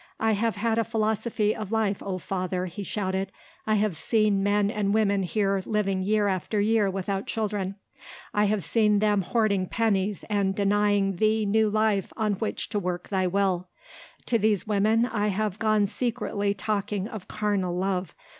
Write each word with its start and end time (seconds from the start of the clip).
"I 0.19 0.31
have 0.31 0.55
had 0.55 0.79
a 0.79 0.83
philosophy 0.83 1.55
of 1.55 1.71
life, 1.71 2.01
O 2.01 2.17
Father," 2.17 2.65
he 2.65 2.81
shouted. 2.81 3.31
"I 3.67 3.75
have 3.75 3.95
seen 3.95 4.41
men 4.41 4.71
and 4.71 4.95
women 4.95 5.21
here 5.21 5.61
living 5.63 6.01
year 6.01 6.27
after 6.27 6.59
year 6.59 6.89
without 6.89 7.27
children. 7.27 7.75
I 8.33 8.45
have 8.45 8.63
seen 8.63 8.97
them 8.97 9.21
hoarding 9.21 9.67
pennies 9.67 10.25
and 10.27 10.55
denying 10.55 11.17
Thee 11.17 11.45
new 11.45 11.69
life 11.69 12.11
on 12.17 12.33
which 12.33 12.69
to 12.69 12.79
work 12.79 13.09
Thy 13.09 13.27
will. 13.27 13.69
To 14.25 14.39
these 14.39 14.65
women 14.65 15.05
I 15.05 15.27
have 15.27 15.59
gone 15.59 15.85
secretly 15.85 16.55
talking 16.55 17.07
of 17.07 17.27
carnal 17.27 17.75
love. 17.77 18.15